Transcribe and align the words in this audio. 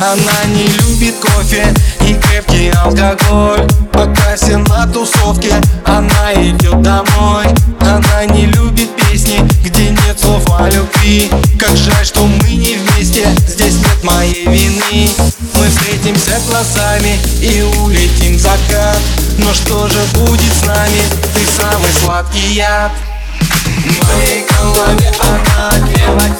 Она 0.00 0.44
не 0.54 0.66
любит 0.66 1.14
кофе 1.16 1.74
и 2.00 2.14
крепкий 2.14 2.70
алкоголь. 2.70 3.68
Пока 3.92 4.34
все 4.34 4.56
на 4.56 4.86
тусовке, 4.86 5.52
она 5.84 6.32
идет 6.36 6.80
домой. 6.80 7.46
Она 7.80 8.24
не 8.24 8.46
любит 8.46 8.88
песни, 8.96 9.46
где 9.62 9.90
нет 9.90 10.18
слов 10.18 10.42
о 10.58 10.70
любви. 10.70 11.30
Как 11.58 11.76
жаль, 11.76 12.06
что 12.06 12.24
мы 12.24 12.48
не 12.48 12.78
вместе, 12.78 13.28
здесь 13.46 13.74
нет 13.74 14.02
моей 14.02 14.46
вины. 14.46 15.10
Мы 15.54 15.68
встретимся 15.68 16.40
глазами 16.48 17.18
и 17.42 17.60
улетим 17.82 18.36
в 18.36 18.40
закат. 18.40 18.98
Но 19.36 19.52
что 19.52 19.86
же 19.86 20.00
будет 20.14 20.50
с 20.50 20.64
нами, 20.64 21.02
ты 21.34 21.40
самый 21.60 21.92
сладкий 22.02 22.54
яд. 22.54 22.90
В 23.60 24.16
моей 24.16 24.46
голове 24.48 25.12
она 25.20 25.70
девочка, 25.88 26.39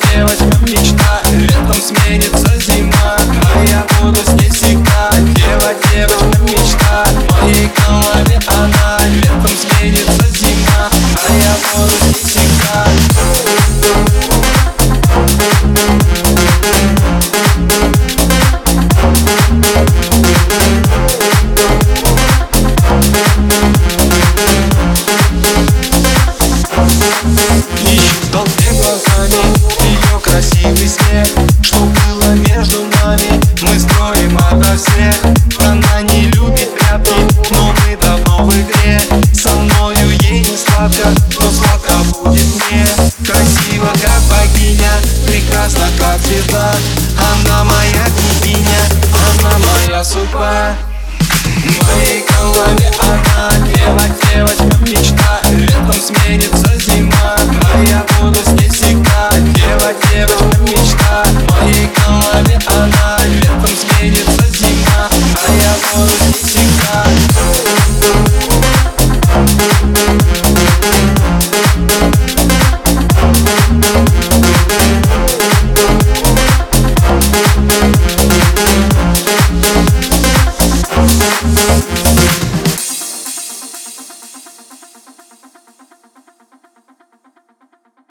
ее 29.82 30.20
красивый 30.22 30.88
смех 30.88 31.26
Что 31.62 31.78
было 31.78 32.34
между 32.34 32.84
нами, 33.02 33.40
мы 33.62 33.78
строим 33.78 34.36
ото 34.36 34.76
всех. 34.76 35.14
Она 35.60 36.02
не 36.02 36.26
любит 36.26 36.70
прятки, 36.78 37.14
но 37.50 37.72
мы 37.72 37.96
давно 37.96 38.44
в 38.44 38.50
игре. 38.50 39.00
Со 39.32 39.50
мною 39.50 40.10
ей 40.22 40.40
не 40.40 40.56
сладко, 40.56 41.08
но 41.38 41.50
сладко 41.50 41.92
будет 42.22 42.46
мне. 42.70 42.86
Красиво 43.26 43.90
как 44.02 44.22
богиня, 44.28 44.92
прекрасна 45.26 45.86
как 45.98 46.18
звезда. 46.20 46.74
Она 47.18 47.64
моя 47.64 48.04
княгиня, 48.16 48.80
она 49.40 49.58
моя 49.58 50.04
судьба 50.04 50.89
девочка 60.12 60.44
мечта 60.60 61.24
В 61.24 61.50
моей 61.50 61.90
голове 61.96 62.58
она 62.66 63.18
Летом 63.26 63.66
сменится 63.66 64.46
зима 64.48 65.08
А 65.10 65.52
я 65.52 65.74
буду 65.92 66.12
не 66.26 66.40